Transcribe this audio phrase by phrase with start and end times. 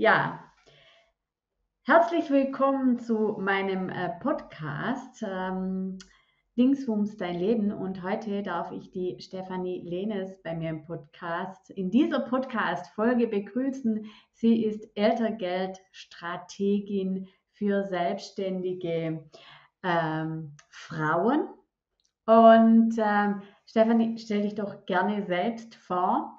[0.00, 0.40] Ja,
[1.82, 5.98] herzlich willkommen zu meinem äh, Podcast ähm,
[6.56, 11.90] Dingswums dein Leben und heute darf ich die Stefanie Lehnes bei mir im Podcast in
[11.90, 14.06] dieser Podcast-Folge begrüßen.
[14.32, 19.28] Sie ist Eltergeldstrategin für selbstständige
[19.82, 21.46] ähm, Frauen.
[22.24, 26.32] Und ähm, Stefanie, stell dich doch gerne selbst vor,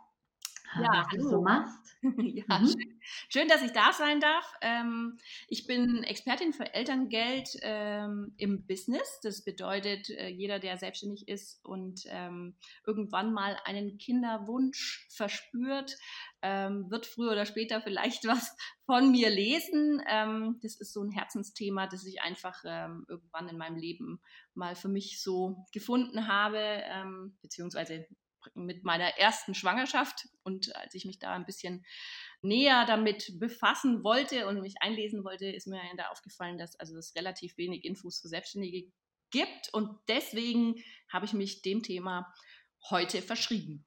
[0.82, 1.21] ja, was hallo.
[1.21, 1.96] du so machst.
[2.02, 2.66] ja, mhm.
[2.66, 2.91] schön.
[3.29, 3.47] Schön.
[3.47, 4.54] dass ich da sein darf.
[4.61, 5.17] Ähm,
[5.48, 9.20] ich bin Expertin für Elterngeld ähm, im Business.
[9.23, 15.98] Das bedeutet, äh, jeder, der selbstständig ist und ähm, irgendwann mal einen Kinderwunsch verspürt,
[16.43, 18.55] wird früher oder später vielleicht was
[18.88, 20.02] von mir lesen.
[20.63, 24.20] Das ist so ein Herzensthema, das ich einfach irgendwann in meinem Leben
[24.55, 26.81] mal für mich so gefunden habe,
[27.43, 28.07] beziehungsweise
[28.54, 31.85] mit meiner ersten Schwangerschaft und als ich mich da ein bisschen
[32.41, 37.15] näher damit befassen wollte und mich einlesen wollte, ist mir da aufgefallen, dass also es
[37.15, 38.91] relativ wenig Infos für Selbstständige
[39.32, 40.76] gibt und deswegen
[41.12, 42.32] habe ich mich dem Thema
[42.90, 43.85] heute verschrieben.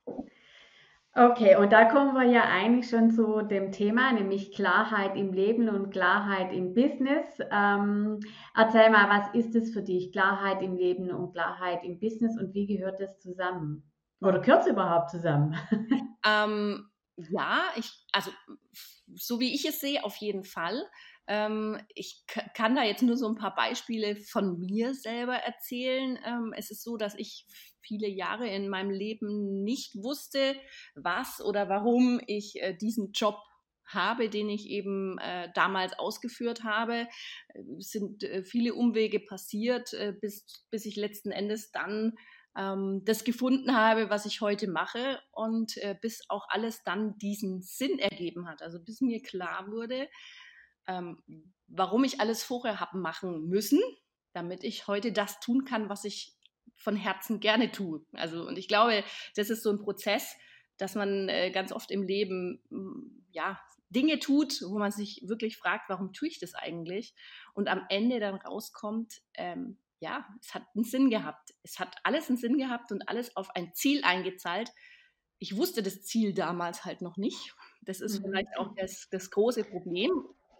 [1.17, 5.69] Okay, und da kommen wir ja eigentlich schon zu dem Thema, nämlich Klarheit im Leben
[5.69, 7.39] und Klarheit im Business.
[7.53, 8.19] Ähm,
[8.57, 12.53] erzähl mal, was ist es für dich, Klarheit im Leben und Klarheit im Business und
[12.53, 13.89] wie gehört das zusammen?
[14.21, 15.57] Oder gehört es überhaupt zusammen?
[16.27, 18.31] Ähm, ja, ich, also
[19.15, 20.83] so wie ich es sehe, auf jeden Fall.
[21.27, 26.19] Ähm, ich kann da jetzt nur so ein paar Beispiele von mir selber erzählen.
[26.25, 27.47] Ähm, es ist so, dass ich
[27.81, 30.57] viele Jahre in meinem Leben nicht wusste,
[30.95, 33.37] was oder warum ich äh, diesen Job
[33.87, 37.07] habe, den ich eben äh, damals ausgeführt habe.
[37.79, 42.15] Es sind äh, viele Umwege passiert, äh, bis, bis ich letzten Endes dann
[42.57, 47.63] ähm, das gefunden habe, was ich heute mache und äh, bis auch alles dann diesen
[47.63, 48.63] Sinn ergeben hat.
[48.63, 50.09] Also bis mir klar wurde,
[50.87, 51.23] ähm,
[51.67, 53.81] warum ich alles vorher habe machen müssen,
[54.33, 56.37] damit ich heute das tun kann, was ich
[56.77, 58.05] von Herzen gerne tue.
[58.13, 59.05] Also und ich glaube,
[59.37, 60.35] das ist so ein Prozess,
[60.77, 63.61] dass man äh, ganz oft im Leben mm, ja
[63.91, 67.15] Dinge tut, wo man sich wirklich fragt, warum tue ich das eigentlich?
[67.55, 71.55] Und am Ende dann rauskommt, ähm, ja, es hat einen Sinn gehabt.
[71.63, 74.71] Es hat alles einen Sinn gehabt und alles auf ein Ziel eingezahlt.
[75.39, 77.55] Ich wusste das Ziel damals halt noch nicht.
[77.81, 78.25] Das ist mhm.
[78.27, 80.11] vielleicht auch das, das große Problem.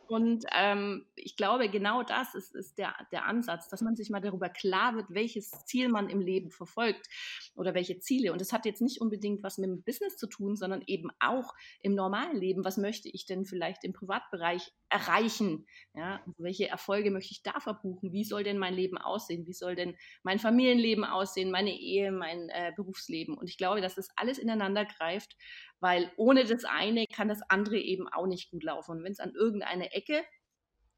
[0.09, 4.21] Und ähm, ich glaube, genau das ist, ist der, der Ansatz, dass man sich mal
[4.21, 7.07] darüber klar wird, welches Ziel man im Leben verfolgt
[7.55, 8.33] oder welche Ziele.
[8.33, 11.55] Und das hat jetzt nicht unbedingt was mit dem Business zu tun, sondern eben auch
[11.83, 12.65] im normalen Leben.
[12.65, 15.67] Was möchte ich denn vielleicht im Privatbereich erreichen?
[15.95, 18.13] Ja, also welche Erfolge möchte ich da verbuchen?
[18.13, 19.47] Wie soll denn mein Leben aussehen?
[19.47, 23.37] Wie soll denn mein Familienleben aussehen, meine Ehe, mein äh, Berufsleben?
[23.37, 25.37] Und ich glaube, dass das alles ineinander greift
[25.85, 28.93] weil ohne das eine kann das andere eben auch nicht gut laufen.
[28.93, 30.25] Und wenn es an irgendeine Ecke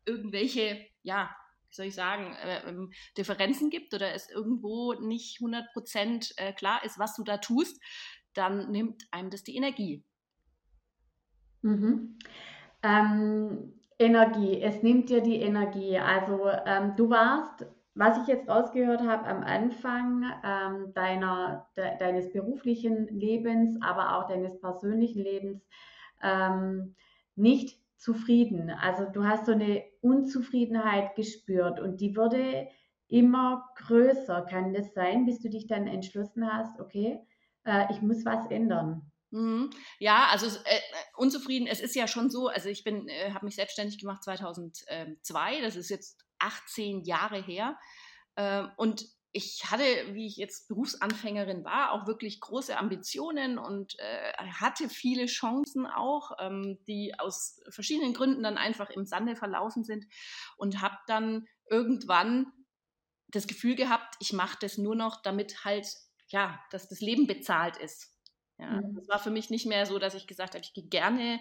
[0.04, 1.34] irgendwelche, ja,
[1.68, 6.52] wie soll ich sagen, äh, ähm, Differenzen gibt oder es irgendwo nicht 100 Prozent äh,
[6.52, 7.82] klar ist, was du da tust,
[8.32, 10.04] dann nimmt einem das die Energie.
[11.62, 12.16] Mhm.
[12.84, 15.98] Ähm, Energie, es nimmt dir die Energie.
[15.98, 22.30] Also ähm, du warst was ich jetzt ausgehört habe am Anfang ähm, deiner, de, deines
[22.30, 25.66] beruflichen Lebens, aber auch deines persönlichen Lebens,
[26.22, 26.94] ähm,
[27.36, 28.70] nicht zufrieden.
[28.70, 32.68] Also du hast so eine Unzufriedenheit gespürt und die wurde
[33.08, 34.42] immer größer.
[34.42, 37.18] Kann das sein, bis du dich dann entschlossen hast, okay,
[37.64, 39.10] äh, ich muss was ändern?
[39.36, 39.69] Mhm.
[39.98, 40.80] Ja, also äh,
[41.14, 45.60] unzufrieden, es ist ja schon so, also ich bin, äh, habe mich selbstständig gemacht 2002,
[45.60, 47.78] das ist jetzt 18 Jahre her.
[48.36, 54.32] Ähm, und ich hatte, wie ich jetzt Berufsanfängerin war, auch wirklich große Ambitionen und äh,
[54.38, 60.06] hatte viele Chancen auch, ähm, die aus verschiedenen Gründen dann einfach im Sande verlaufen sind
[60.56, 62.47] und habe dann irgendwann
[63.28, 65.86] das Gefühl gehabt, ich mache das nur noch, damit halt,
[66.28, 68.16] ja, dass das Leben bezahlt ist.
[68.58, 68.94] Ja, mhm.
[68.96, 71.40] Das war für mich nicht mehr so, dass ich gesagt habe, ich gehe gerne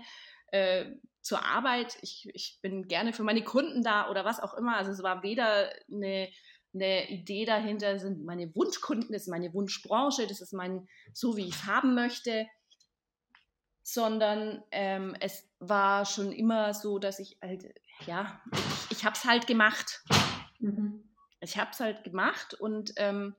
[0.51, 0.85] äh,
[1.21, 4.77] zur Arbeit, ich, ich bin gerne für meine Kunden da oder was auch immer.
[4.77, 6.29] Also es war weder eine,
[6.73, 11.35] eine Idee dahinter, das sind meine Wunschkunden, das ist meine Wunschbranche, das ist mein, so
[11.35, 12.47] wie ich es haben möchte,
[13.81, 17.65] sondern ähm, es war schon immer so, dass ich halt,
[18.05, 20.03] ja, ich, ich habe es halt gemacht.
[20.59, 21.03] Mhm.
[21.39, 23.35] Ich habe es halt gemacht und ähm,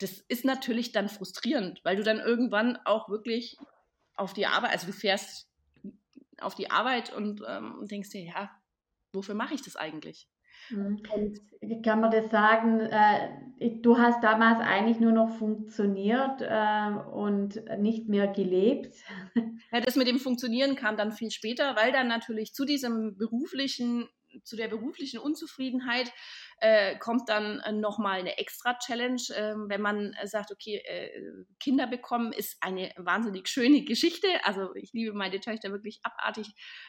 [0.00, 3.56] das ist natürlich dann frustrierend, weil du dann irgendwann auch wirklich
[4.16, 5.48] auf die Arbeit, also du fährst
[6.40, 8.50] auf die Arbeit und ähm, denkst dir, ja,
[9.12, 10.26] wofür mache ich das eigentlich?
[10.70, 11.02] Mhm.
[11.14, 17.62] Und kann man das sagen, äh, du hast damals eigentlich nur noch funktioniert äh, und
[17.78, 18.96] nicht mehr gelebt.
[19.72, 24.08] Ja, das mit dem Funktionieren kam dann viel später, weil dann natürlich zu diesem beruflichen,
[24.42, 26.12] zu der beruflichen Unzufriedenheit
[26.60, 31.10] äh, kommt dann äh, nochmal eine extra Challenge, äh, wenn man sagt, okay, äh,
[31.58, 34.28] Kinder bekommen ist eine wahnsinnig schöne Geschichte.
[34.44, 36.48] Also ich liebe meine Töchter wirklich abartig.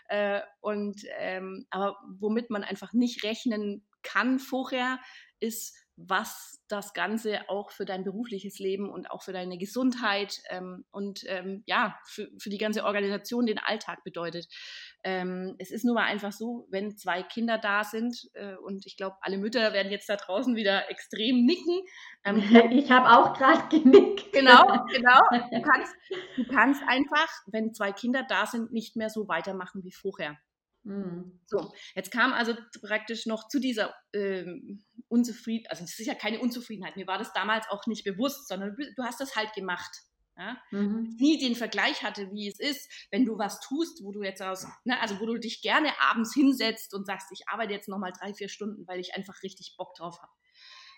[0.10, 5.00] Äh, und ähm, aber womit man einfach nicht rechnen kann vorher,
[5.40, 5.76] ist
[6.08, 11.24] was das Ganze auch für dein berufliches Leben und auch für deine Gesundheit ähm, und
[11.28, 14.48] ähm, ja, für, für die ganze Organisation den Alltag bedeutet.
[15.04, 18.96] Ähm, es ist nun mal einfach so, wenn zwei Kinder da sind äh, und ich
[18.98, 21.82] glaube, alle Mütter werden jetzt da draußen wieder extrem nicken.
[22.24, 22.38] Ähm,
[22.72, 24.32] ich habe auch gerade genickt.
[24.32, 25.20] Genau, genau.
[25.52, 25.94] Du kannst,
[26.38, 30.38] du kannst einfach, wenn zwei Kinder da sind, nicht mehr so weitermachen wie vorher.
[30.84, 31.40] Mhm.
[31.46, 36.40] So, jetzt kam also praktisch noch zu dieser ähm, Unzufriedenheit, also es ist ja keine
[36.40, 39.92] Unzufriedenheit, mir war das damals auch nicht bewusst, sondern du, hast das halt gemacht.
[40.38, 40.58] Ja?
[40.72, 41.16] Mhm.
[41.20, 44.66] Nie den Vergleich hatte, wie es ist, wenn du was tust, wo du jetzt aus,
[44.86, 48.34] ne, also wo du dich gerne abends hinsetzt und sagst, ich arbeite jetzt nochmal drei,
[48.34, 50.32] vier Stunden, weil ich einfach richtig Bock drauf habe.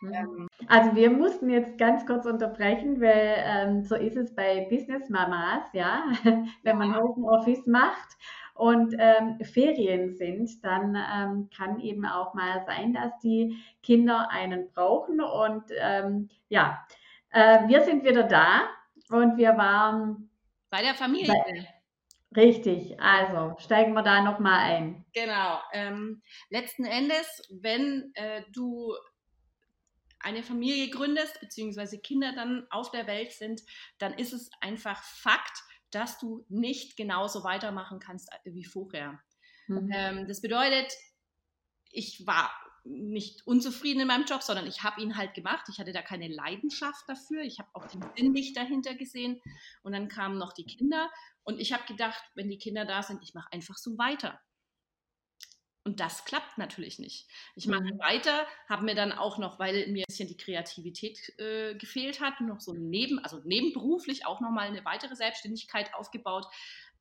[0.02, 0.14] Mhm.
[0.14, 5.10] Ähm, also wir mussten jetzt ganz kurz unterbrechen, weil ähm, so ist es bei Business
[5.10, 6.06] Mamas, ja,
[6.64, 8.18] wenn man Homeoffice macht
[8.54, 14.70] und ähm, Ferien sind, dann ähm, kann eben auch mal sein, dass die Kinder einen
[14.72, 15.22] brauchen.
[15.22, 16.86] Und ähm, ja,
[17.32, 18.70] äh, wir sind wieder da
[19.10, 20.30] und wir waren
[20.70, 21.28] bei der Familie.
[21.28, 21.68] Bei,
[22.36, 25.06] Richtig, also steigen wir da nochmal ein.
[25.14, 25.60] Genau.
[25.72, 28.96] Ähm, letzten Endes, wenn äh, du
[30.20, 33.62] eine Familie gründest, beziehungsweise Kinder dann auf der Welt sind,
[34.00, 35.64] dann ist es einfach Fakt,
[35.96, 39.20] dass du nicht genauso weitermachen kannst äh, wie vorher.
[39.68, 39.90] Mhm.
[39.94, 40.92] Ähm, das bedeutet,
[41.92, 42.52] ich war
[42.86, 45.66] nicht unzufrieden in meinem Job, sondern ich habe ihn halt gemacht.
[45.70, 47.42] Ich hatte da keine Leidenschaft dafür.
[47.42, 49.42] Ich habe auch den Sinn nicht dahinter gesehen.
[49.84, 51.10] Und dann kamen noch die Kinder.
[51.44, 54.40] Und ich habe gedacht, wenn die Kinder da sind, ich mache einfach so weiter.
[55.86, 57.28] Und das klappt natürlich nicht.
[57.56, 58.00] Ich mache mhm.
[58.00, 62.40] weiter, habe mir dann auch noch, weil mir ein bisschen die Kreativität äh, gefehlt hat,
[62.40, 66.46] noch so neben, also nebenberuflich auch nochmal eine weitere Selbstständigkeit aufgebaut.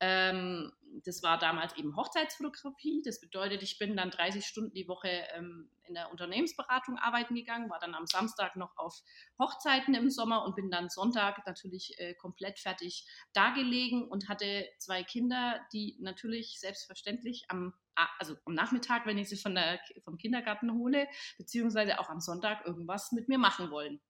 [0.01, 0.73] Ähm,
[1.05, 3.01] das war damals eben Hochzeitsfotografie.
[3.05, 7.69] Das bedeutet, ich bin dann 30 Stunden die Woche ähm, in der Unternehmensberatung arbeiten gegangen,
[7.69, 9.01] war dann am Samstag noch auf
[9.39, 15.03] Hochzeiten im Sommer und bin dann Sonntag natürlich äh, komplett fertig dagelegen und hatte zwei
[15.03, 17.73] Kinder, die natürlich selbstverständlich am
[18.19, 21.07] also am Nachmittag, wenn ich sie von der, vom Kindergarten hole,
[21.37, 24.01] beziehungsweise auch am Sonntag irgendwas mit mir machen wollen.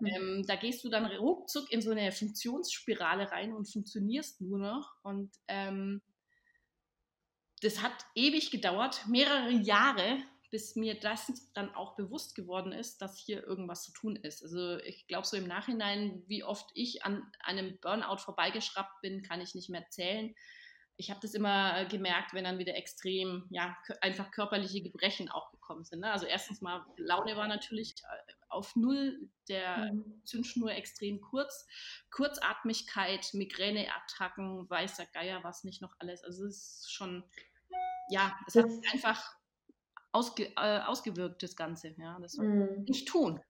[0.00, 0.06] Mhm.
[0.06, 4.94] Ähm, da gehst du dann ruckzuck in so eine Funktionsspirale rein und funktionierst nur noch.
[5.02, 6.02] Und ähm,
[7.62, 10.18] das hat ewig gedauert, mehrere Jahre,
[10.50, 14.42] bis mir das dann auch bewusst geworden ist, dass hier irgendwas zu tun ist.
[14.42, 19.40] Also ich glaube so im Nachhinein, wie oft ich an einem Burnout vorbeigeschraubt bin, kann
[19.40, 20.34] ich nicht mehr zählen
[20.96, 25.50] ich habe das immer äh, gemerkt, wenn dann wieder extrem, ja, einfach körperliche Gebrechen auch
[25.50, 26.00] gekommen sind.
[26.00, 26.12] Ne?
[26.12, 30.22] Also erstens mal, Laune war natürlich äh, auf Null, der mhm.
[30.24, 31.66] Zündschnur extrem kurz,
[32.10, 36.22] Kurzatmigkeit, Migräneattacken, weißer Geier, was nicht noch alles.
[36.22, 37.24] Also es ist schon,
[38.08, 39.34] ja, es hat einfach
[40.12, 41.94] ausge, äh, ausgewirkt, das Ganze.
[41.98, 42.84] Ja, das mhm.
[42.86, 43.40] nicht tun.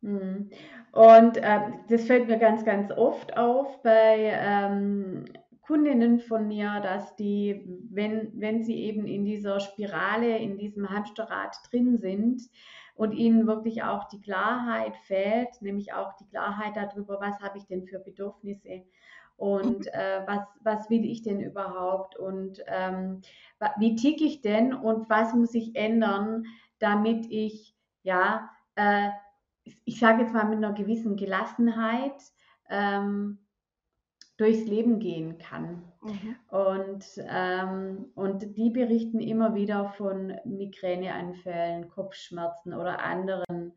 [0.00, 0.50] Mhm.
[0.90, 5.26] Und äh, das fällt mir ganz, ganz oft auf bei ähm,
[5.70, 11.56] Kundinnen von mir, dass die, wenn, wenn sie eben in dieser Spirale, in diesem Hamsterrad
[11.70, 12.42] drin sind
[12.96, 17.66] und ihnen wirklich auch die Klarheit fehlt, nämlich auch die Klarheit darüber, was habe ich
[17.66, 18.82] denn für Bedürfnisse
[19.36, 19.92] und mhm.
[19.92, 23.20] äh, was, was will ich denn überhaupt und ähm,
[23.78, 26.46] wie ticke ich denn und was muss ich ändern,
[26.80, 29.10] damit ich, ja, äh,
[29.84, 32.20] ich sage jetzt mal mit einer gewissen Gelassenheit,
[32.68, 33.38] ähm,
[34.40, 35.84] durchs Leben gehen kann.
[36.02, 36.36] Mhm.
[36.48, 43.74] Und, ähm, und die berichten immer wieder von Migräneanfällen, Kopfschmerzen oder anderen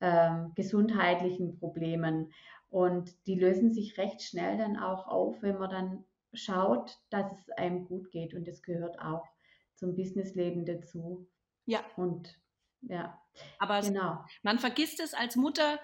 [0.00, 2.32] ähm, gesundheitlichen Problemen.
[2.70, 7.50] Und die lösen sich recht schnell dann auch auf, wenn man dann schaut, dass es
[7.50, 8.34] einem gut geht.
[8.34, 9.26] Und das gehört auch
[9.74, 11.26] zum Businessleben dazu.
[11.66, 11.80] Ja.
[11.96, 12.38] Und
[12.82, 13.20] ja.
[13.58, 14.24] Aber genau.
[14.42, 15.78] man vergisst es als Mutter,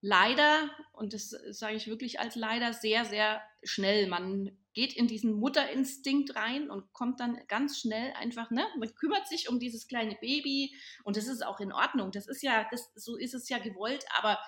[0.00, 4.06] leider, und das sage ich wirklich als leider, sehr, sehr schnell.
[4.06, 9.26] Man geht in diesen Mutterinstinkt rein und kommt dann ganz schnell einfach, ne, man kümmert
[9.28, 12.12] sich um dieses kleine Baby und das ist auch in Ordnung.
[12.12, 14.38] Das ist ja, das, so ist es ja gewollt, aber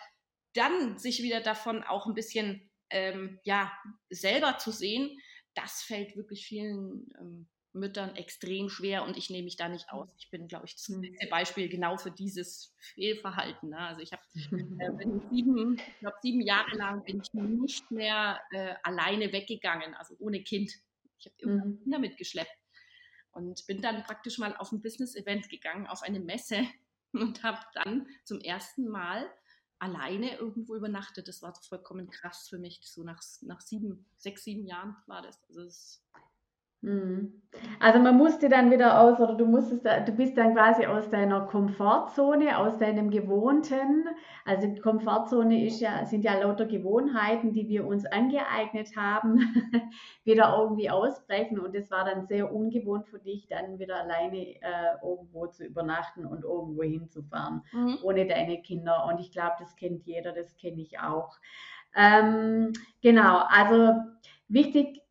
[0.54, 3.72] dann sich wieder davon auch ein bisschen, ähm, ja,
[4.10, 5.18] selber zu sehen,
[5.54, 10.08] das fällt wirklich vielen ähm, Müttern extrem schwer und ich nehme mich da nicht aus.
[10.18, 11.00] Ich bin, glaube ich, das hm.
[11.00, 13.70] beste Beispiel genau für dieses Fehlverhalten.
[13.70, 13.78] Ne?
[13.78, 18.74] Also ich habe äh, sieben, ich glaube sieben Jahre lang bin ich nicht mehr äh,
[18.82, 20.72] alleine weggegangen, also ohne Kind.
[21.18, 21.82] Ich habe immer mhm.
[21.82, 22.56] Kinder mitgeschleppt
[23.32, 26.66] und bin dann praktisch mal auf ein Business-Event gegangen, auf eine Messe
[27.12, 29.30] und habe dann zum ersten Mal
[29.78, 31.26] alleine irgendwo übernachtet.
[31.26, 32.80] Das war vollkommen krass für mich.
[32.84, 35.42] So nach, nach sieben, sechs, sieben Jahren war das.
[35.48, 36.31] Also das Mhm.
[37.80, 41.42] Also man musste dann wieder aus, oder du musstest, du bist dann quasi aus deiner
[41.42, 44.08] Komfortzone, aus deinem Gewohnten.
[44.44, 49.38] Also die Komfortzone ist ja, sind ja lauter Gewohnheiten, die wir uns angeeignet haben,
[50.24, 51.58] wieder irgendwie ausbrechen.
[51.58, 56.24] Und es war dann sehr ungewohnt für dich, dann wieder alleine äh, irgendwo zu übernachten
[56.24, 57.98] und irgendwo hinzufahren, mhm.
[58.02, 59.06] ohne deine Kinder.
[59.06, 61.36] Und ich glaube, das kennt jeder, das kenne ich auch.
[61.94, 62.72] Ähm,
[63.02, 63.92] genau, also
[64.48, 65.01] wichtig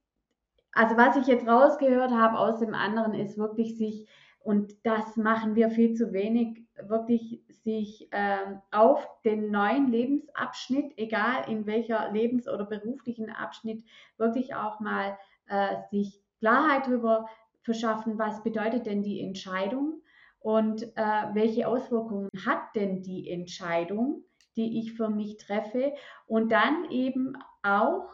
[0.74, 4.08] also was ich jetzt rausgehört habe aus dem anderen ist wirklich sich,
[4.44, 11.48] und das machen wir viel zu wenig, wirklich sich ähm, auf den neuen Lebensabschnitt, egal
[11.48, 13.84] in welcher lebens- oder beruflichen Abschnitt,
[14.18, 17.30] wirklich auch mal äh, sich Klarheit darüber
[17.62, 20.02] verschaffen, was bedeutet denn die Entscheidung
[20.40, 24.24] und äh, welche Auswirkungen hat denn die Entscheidung,
[24.56, 25.94] die ich für mich treffe?
[26.26, 28.10] Und dann eben auch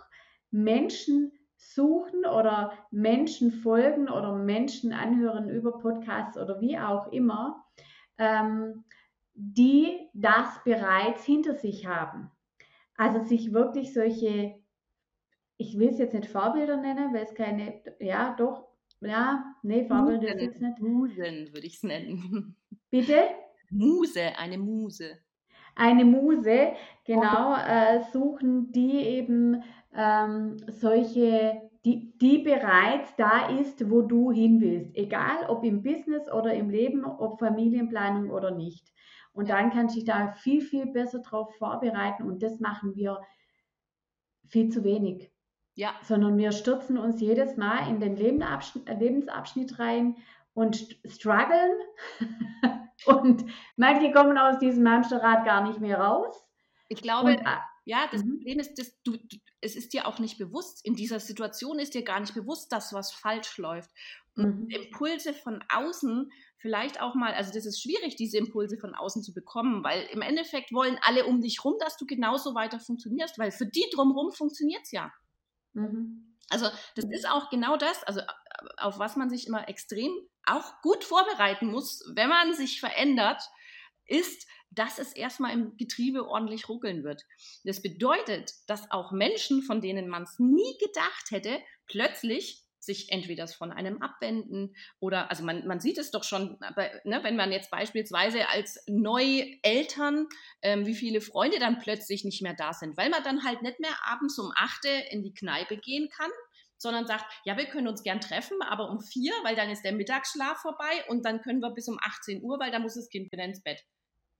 [0.52, 7.66] Menschen suchen oder Menschen folgen oder Menschen anhören über Podcasts oder wie auch immer,
[8.18, 8.86] ähm,
[9.34, 12.32] die das bereits hinter sich haben.
[12.96, 14.56] Also sich wirklich solche,
[15.58, 18.68] ich will es jetzt nicht Vorbilder nennen, weil es keine, ja doch,
[19.02, 20.80] ja, nee, Vorbilder ist jetzt nicht.
[20.80, 22.56] Musen würde ich es nennen.
[22.90, 23.26] Bitte?
[23.70, 25.20] Muse, eine Muse.
[25.76, 26.74] Eine Muse,
[27.06, 29.62] genau, äh, suchen die eben
[29.94, 34.96] ähm, solche, die, die bereits da ist, wo du hin willst.
[34.96, 38.92] Egal ob im Business oder im Leben, ob Familienplanung oder nicht.
[39.34, 43.22] Und dann kannst du dich da viel, viel besser darauf vorbereiten und das machen wir
[44.48, 45.32] viel zu wenig.
[45.76, 45.92] Ja.
[46.02, 50.16] Sondern wir stürzen uns jedes Mal in den Lebensabschnitt rein
[50.56, 51.78] und strugglen.
[53.06, 56.44] und manche kommen aus diesem Hamsterrad gar nicht mehr raus.
[56.90, 57.42] Ich glaube, und,
[57.88, 58.32] ja, das mhm.
[58.32, 59.18] Problem ist, dass du,
[59.62, 62.92] es ist dir auch nicht bewusst, in dieser Situation ist dir gar nicht bewusst, dass
[62.92, 63.90] was falsch läuft.
[64.36, 64.68] Mhm.
[64.70, 69.34] Impulse von außen vielleicht auch mal, also das ist schwierig, diese Impulse von außen zu
[69.34, 73.52] bekommen, weil im Endeffekt wollen alle um dich rum, dass du genauso weiter funktionierst, weil
[73.52, 75.14] für die drumherum funktioniert es ja.
[75.72, 76.36] Mhm.
[76.50, 77.12] Also das mhm.
[77.14, 78.20] ist auch genau das, also
[78.76, 80.12] auf was man sich immer extrem
[80.46, 83.42] auch gut vorbereiten muss, wenn man sich verändert,
[84.08, 87.24] ist, dass es erstmal im Getriebe ordentlich ruckeln wird.
[87.64, 93.48] Das bedeutet, dass auch Menschen, von denen man es nie gedacht hätte, plötzlich sich entweder
[93.48, 97.52] von einem abwenden oder, also man, man sieht es doch schon, aber, ne, wenn man
[97.52, 100.28] jetzt beispielsweise als Neueltern,
[100.62, 103.80] ähm, wie viele Freunde dann plötzlich nicht mehr da sind, weil man dann halt nicht
[103.80, 106.32] mehr abends um 8 in die Kneipe gehen kann,
[106.78, 109.94] sondern sagt, ja, wir können uns gern treffen, aber um vier, weil dann ist der
[109.94, 113.32] Mittagsschlaf vorbei und dann können wir bis um 18 Uhr, weil da muss das Kind
[113.32, 113.84] wieder ins Bett.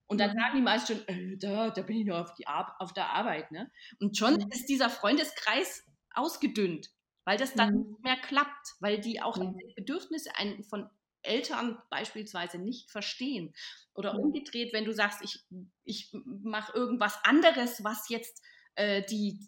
[0.08, 0.40] Und dann mhm.
[0.40, 3.12] sagen die meisten schon, äh, da, da bin ich nur auf, die Ar auf der
[3.12, 3.52] Arbeit.
[3.52, 3.70] Ne?
[4.00, 4.50] Und schon mhm.
[4.52, 6.90] ist dieser Freundeskreis ausgedünnt,
[7.26, 7.88] weil das dann mhm.
[7.90, 9.60] nicht mehr klappt, weil die auch mhm.
[9.76, 10.32] Bedürfnisse
[10.70, 10.90] von
[11.22, 13.54] Eltern beispielsweise nicht verstehen.
[13.94, 14.20] Oder mhm.
[14.20, 15.46] umgedreht, wenn du sagst, ich,
[15.84, 18.42] ich mache irgendwas anderes, was jetzt
[18.76, 19.40] äh, die,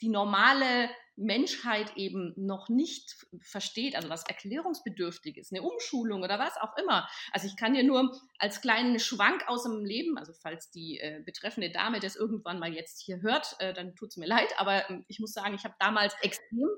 [0.00, 6.56] die normale Menschheit eben noch nicht versteht, also was erklärungsbedürftig ist, eine Umschulung oder was
[6.58, 7.08] auch immer.
[7.32, 11.22] Also ich kann dir nur als kleinen Schwank aus dem Leben, also falls die äh,
[11.24, 14.90] betreffende Dame das irgendwann mal jetzt hier hört, äh, dann tut es mir leid, aber
[14.90, 16.68] äh, ich muss sagen, ich habe damals extrem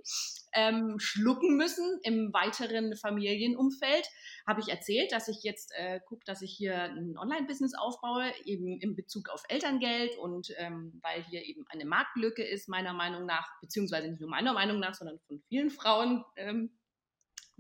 [0.53, 4.09] ähm, schlucken müssen im weiteren Familienumfeld.
[4.47, 8.81] Habe ich erzählt, dass ich jetzt äh, gucke, dass ich hier ein Online-Business aufbaue, eben
[8.81, 13.49] in Bezug auf Elterngeld und ähm, weil hier eben eine Marktlücke ist, meiner Meinung nach,
[13.61, 16.71] beziehungsweise nicht nur meiner Meinung nach, sondern von vielen Frauen, ähm,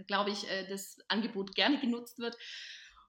[0.06, 2.37] glaube ich, äh, das Angebot gerne genutzt wird.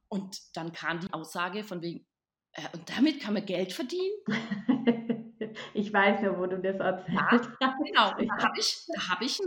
[0.08, 2.06] Und dann kam die Aussage von wegen,
[2.54, 4.16] äh, und damit kann man Geld verdienen?
[5.74, 7.50] ich weiß ja, wo du das erzählst.
[7.62, 8.18] Ja, genau.
[8.18, 9.40] Und da habe ich, hab ich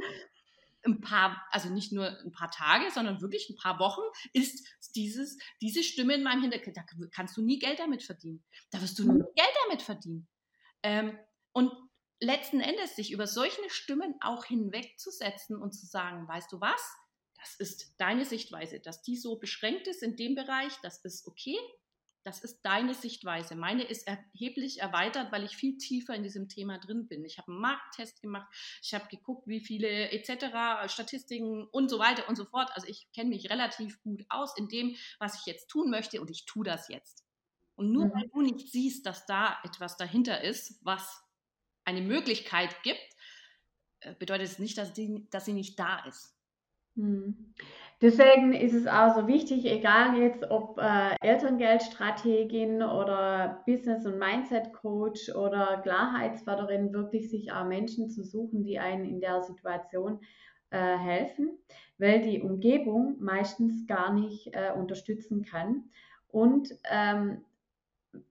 [0.84, 4.02] ein paar, also nicht nur ein paar Tage, sondern wirklich ein paar Wochen,
[4.32, 8.44] ist dieses, diese Stimme in meinem Hintergrund, da kannst du nie Geld damit verdienen.
[8.70, 9.26] Da wirst du nie mhm.
[9.34, 10.28] Geld damit verdienen.
[10.82, 11.18] Ähm,
[11.52, 11.72] und
[12.22, 16.80] letzten Endes sich über solche Stimmen auch hinwegzusetzen und zu sagen, weißt du was,
[17.36, 21.56] das ist deine Sichtweise, dass die so beschränkt ist in dem Bereich, das ist okay.
[22.24, 23.56] Das ist deine Sichtweise.
[23.56, 27.24] Meine ist erheblich erweitert, weil ich viel tiefer in diesem Thema drin bin.
[27.24, 28.46] Ich habe einen Markttest gemacht,
[28.80, 32.70] ich habe geguckt, wie viele etc., Statistiken und so weiter und so fort.
[32.74, 36.30] Also ich kenne mich relativ gut aus in dem, was ich jetzt tun möchte und
[36.30, 37.24] ich tue das jetzt.
[37.74, 38.12] Und nur mhm.
[38.14, 41.24] weil du nicht siehst, dass da etwas dahinter ist, was
[41.84, 43.00] eine Möglichkeit gibt,
[44.00, 46.34] äh, bedeutet es nicht, dass, die, dass sie nicht da ist.
[46.94, 47.54] Mhm.
[48.00, 55.34] Deswegen ist es auch so wichtig, egal jetzt ob äh, Elterngeldstrategin oder Business- und Mindset-Coach
[55.36, 60.20] oder Klarheitsförderin, wirklich sich auch Menschen zu suchen, die einen in der Situation
[60.70, 61.58] äh, helfen,
[61.98, 65.84] weil die Umgebung meistens gar nicht äh, unterstützen kann
[66.26, 67.44] und ähm,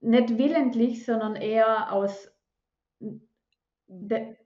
[0.02, 2.30] nicht willentlich, sondern eher aus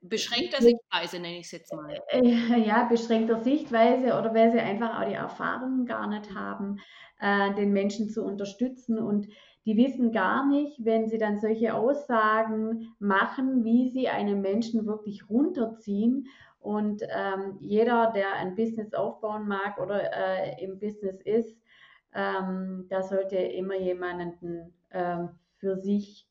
[0.02, 2.00] beschränkter Sichtweise nenne ich es jetzt mal.
[2.08, 6.78] Äh, ja, beschränkter Sichtweise oder weil sie einfach auch die Erfahrungen gar nicht haben,
[7.20, 9.28] äh, den Menschen zu unterstützen und
[9.64, 15.28] die wissen gar nicht, wenn sie dann solche Aussagen machen, wie sie einen Menschen wirklich
[15.28, 16.28] runterziehen.
[16.60, 21.60] Und ähm, jeder, der ein Business aufbauen mag oder äh, im Business ist,
[22.14, 26.25] ähm, da sollte immer jemanden ähm, für sich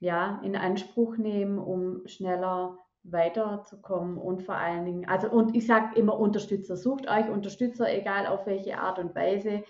[0.00, 5.98] ja, in Anspruch nehmen, um schneller weiterzukommen und vor allen Dingen, also und ich sage
[5.98, 9.62] immer Unterstützer, sucht euch Unterstützer, egal auf welche Art und Weise,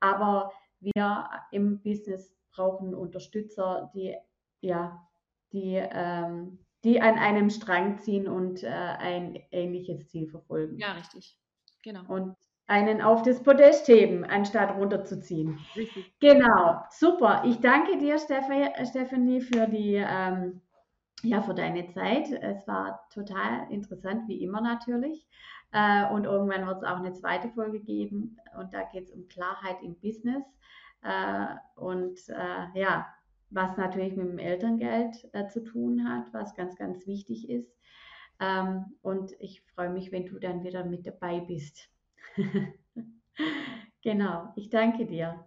[0.00, 4.16] aber wir im Business brauchen Unterstützer, die
[4.60, 5.08] ja,
[5.52, 10.78] die, ähm, die an einem Strang ziehen und äh, ein ähnliches Ziel verfolgen.
[10.78, 11.38] Ja, richtig.
[11.82, 12.02] Genau.
[12.08, 12.36] Und
[12.70, 15.58] einen auf das Podest heben, anstatt runterzuziehen.
[15.74, 16.14] Richtig.
[16.20, 17.42] Genau, super.
[17.44, 20.60] Ich danke dir, Stephanie, für die ähm,
[21.22, 22.30] ja, für deine Zeit.
[22.30, 25.26] Es war total interessant, wie immer natürlich.
[25.72, 28.38] Äh, und irgendwann wird es auch eine zweite Folge geben.
[28.58, 30.44] Und da geht es um Klarheit im Business.
[31.02, 33.06] Äh, und äh, ja,
[33.50, 37.76] was natürlich mit dem Elterngeld äh, zu tun hat, was ganz, ganz wichtig ist.
[38.38, 41.90] Ähm, und ich freue mich, wenn du dann wieder mit dabei bist.
[44.02, 45.44] genau, ich danke dir.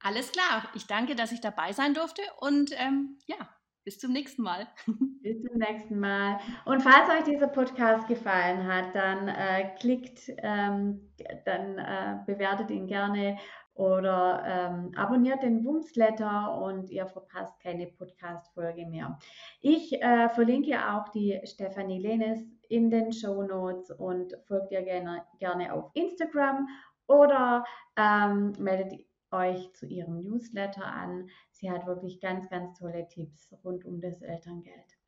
[0.00, 3.36] Alles klar, ich danke, dass ich dabei sein durfte und ähm, ja,
[3.84, 4.68] bis zum nächsten Mal.
[5.22, 6.38] Bis zum nächsten Mal.
[6.64, 11.10] Und falls euch dieser Podcast gefallen hat, dann äh, klickt, ähm,
[11.44, 13.38] dann äh, bewertet ihn gerne
[13.78, 19.16] oder ähm, abonniert den Wumsletter und ihr verpasst keine Podcast-Folge mehr.
[19.60, 25.22] Ich äh, verlinke auch die Stefanie Lenes in den Show Notes und folgt ihr gerne,
[25.38, 26.66] gerne auf Instagram
[27.06, 27.64] oder
[27.96, 28.98] ähm, meldet
[29.30, 31.28] euch zu ihrem Newsletter an.
[31.52, 34.98] Sie hat wirklich ganz, ganz tolle Tipps rund um das Elterngeld.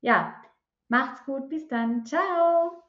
[0.00, 0.34] Ja,
[0.88, 2.06] macht's gut, bis dann.
[2.06, 2.83] Ciao!